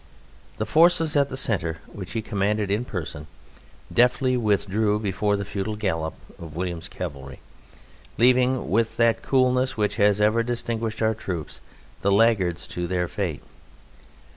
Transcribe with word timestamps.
The 0.57 0.65
forces 0.65 1.15
at 1.15 1.29
the 1.29 1.37
centre, 1.37 1.77
which 1.85 2.13
he 2.13 2.23
commanded 2.23 2.71
in 2.71 2.85
person, 2.85 3.27
deftly 3.93 4.35
withdrew 4.35 4.97
before 4.97 5.37
the 5.37 5.45
futile 5.45 5.75
gallop 5.75 6.15
of 6.39 6.55
William's 6.55 6.89
cavalry, 6.89 7.39
leaving, 8.17 8.67
with 8.71 8.97
that 8.97 9.21
coolness 9.21 9.77
which 9.77 9.97
has 9.97 10.19
ever 10.19 10.41
distinguished 10.41 11.03
our 11.03 11.13
troops, 11.13 11.61
the 12.01 12.11
laggards 12.11 12.65
to 12.69 12.87
their 12.87 13.07
fate. 13.07 13.43